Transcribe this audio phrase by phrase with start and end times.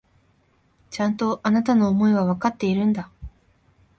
[0.89, 3.11] ちゃんと、あなたの思いはわかっているんだ。